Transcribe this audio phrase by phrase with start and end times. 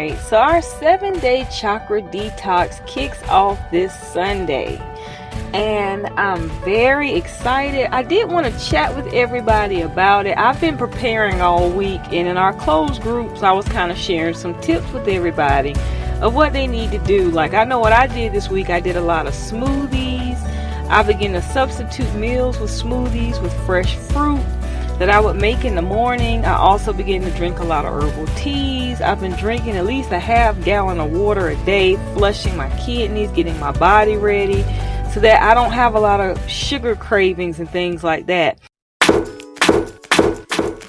[0.00, 4.78] right, so our seven day chakra detox kicks off this Sunday.
[5.52, 7.92] And I'm very excited.
[7.92, 10.38] I did want to chat with everybody about it.
[10.38, 14.34] I've been preparing all week, and in our closed groups, I was kind of sharing
[14.34, 15.74] some tips with everybody
[16.22, 17.30] of what they need to do.
[17.30, 20.38] Like, I know what I did this week, I did a lot of smoothies.
[20.88, 24.44] I began to substitute meals with smoothies with fresh fruit
[25.00, 26.44] that I would make in the morning.
[26.44, 29.00] I also began to drink a lot of herbal teas.
[29.00, 33.30] I've been drinking at least a half gallon of water a day, flushing my kidneys,
[33.30, 34.62] getting my body ready
[35.10, 38.58] so that I don't have a lot of sugar cravings and things like that.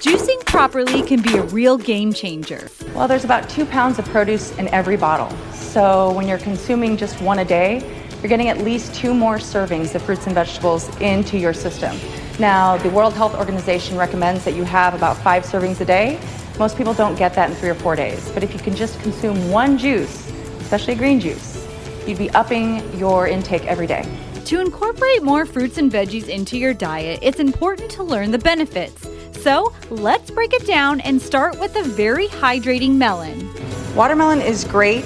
[0.02, 2.68] Juicing properly can be a real game changer.
[2.94, 5.34] Well, there's about two pounds of produce in every bottle.
[5.54, 7.78] So when you're consuming just one a day,
[8.20, 11.96] you're getting at least two more servings of fruits and vegetables into your system.
[12.42, 16.18] Now, the World Health Organization recommends that you have about five servings a day.
[16.58, 18.28] Most people don't get that in three or four days.
[18.30, 21.64] But if you can just consume one juice, especially green juice,
[22.04, 24.04] you'd be upping your intake every day.
[24.46, 29.06] To incorporate more fruits and veggies into your diet, it's important to learn the benefits.
[29.40, 33.48] So let's break it down and start with a very hydrating melon.
[33.94, 35.04] Watermelon is great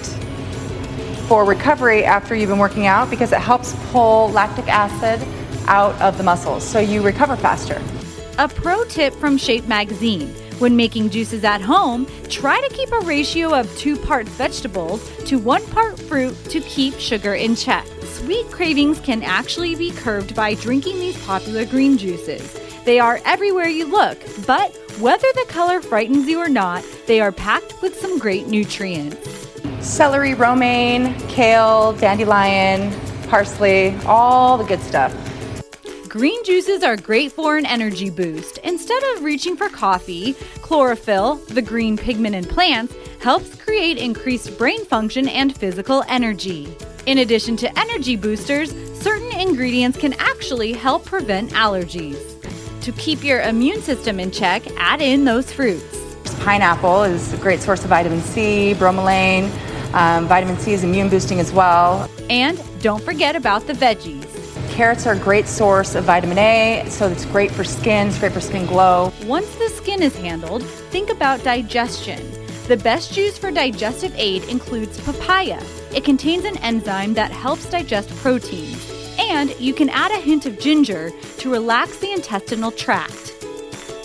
[1.29, 5.21] for recovery after you've been working out because it helps pull lactic acid
[5.67, 7.81] out of the muscles so you recover faster.
[8.39, 10.29] A pro tip from Shape Magazine.
[10.59, 15.39] When making juices at home, try to keep a ratio of two parts vegetables to
[15.39, 17.87] one part fruit to keep sugar in check.
[18.05, 22.59] Sweet cravings can actually be curbed by drinking these popular green juices.
[22.87, 27.33] They are everywhere you look, but whether the color frightens you or not, they are
[27.33, 29.49] packed with some great nutrients.
[29.81, 32.93] Celery, romaine, kale, dandelion,
[33.29, 35.13] parsley, all the good stuff.
[36.17, 38.57] Green juices are great for an energy boost.
[38.65, 44.83] Instead of reaching for coffee, chlorophyll, the green pigment in plants, helps create increased brain
[44.87, 46.75] function and physical energy.
[47.05, 52.41] In addition to energy boosters, certain ingredients can actually help prevent allergies.
[52.81, 56.17] To keep your immune system in check, add in those fruits.
[56.41, 59.51] Pineapple is a great source of vitamin C, bromelain.
[59.93, 62.09] Um, vitamin C is immune boosting as well.
[62.31, 64.36] And don't forget about the veggies.
[64.77, 68.33] Carrots are a great source of vitamin A, so it's great for skin, it's great
[68.33, 69.11] for skin glow.
[69.25, 72.21] Once the skin is handled, think about digestion.
[72.69, 75.63] The best juice for digestive aid includes papaya.
[75.95, 78.93] It contains an enzyme that helps digest proteins.
[79.19, 83.33] And you can add a hint of ginger to relax the intestinal tract.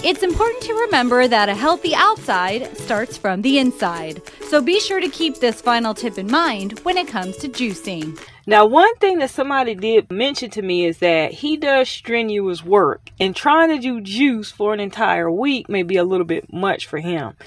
[0.06, 4.22] It's important to remember that a healthy outside starts from the inside.
[4.48, 8.18] So be sure to keep this final tip in mind when it comes to juicing.
[8.52, 13.10] Now, one thing that somebody did mention to me is that he does strenuous work,
[13.18, 16.86] and trying to do juice for an entire week may be a little bit much
[16.86, 17.38] for him.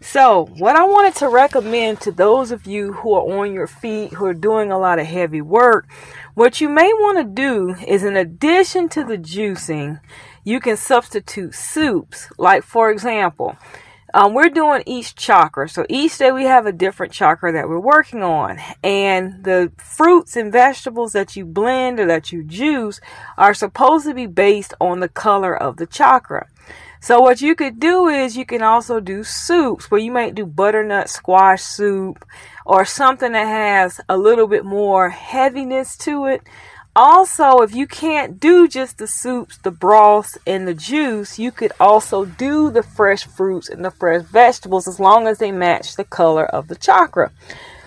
[0.00, 4.14] So, what I wanted to recommend to those of you who are on your feet,
[4.14, 5.86] who are doing a lot of heavy work,
[6.32, 10.00] what you may want to do is, in addition to the juicing,
[10.44, 12.30] you can substitute soups.
[12.38, 13.58] Like, for example,
[14.14, 15.68] um, we're doing each chakra.
[15.68, 18.60] So each day we have a different chakra that we're working on.
[18.84, 23.00] And the fruits and vegetables that you blend or that you juice
[23.36, 26.46] are supposed to be based on the color of the chakra.
[27.00, 30.46] So what you could do is you can also do soups where you might do
[30.46, 32.24] butternut squash soup
[32.64, 36.40] or something that has a little bit more heaviness to it
[36.96, 41.72] also, if you can't do just the soups, the broths, and the juice, you could
[41.80, 46.04] also do the fresh fruits and the fresh vegetables as long as they match the
[46.04, 47.32] color of the chakra.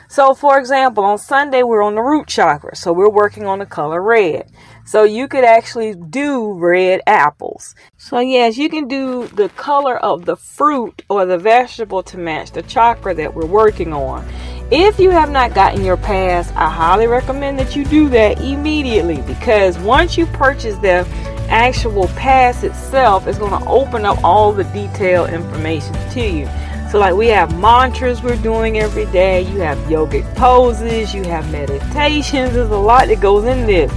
[0.10, 3.66] So, for example, on Sunday we're on the root chakra, so we're working on the
[3.66, 4.50] color red.
[4.86, 7.76] So, you could actually do red apples.
[7.98, 12.52] So, yes, you can do the color of the fruit or the vegetable to match
[12.52, 14.26] the chakra that we're working on.
[14.70, 19.22] If you have not gotten your pass, I highly recommend that you do that immediately
[19.22, 21.08] because once you purchase the
[21.48, 26.50] actual pass itself, it's going to open up all the detailed information to you.
[26.92, 31.50] So, like, we have mantras we're doing every day, you have yogic poses, you have
[31.50, 33.90] meditations, there's a lot that goes in this.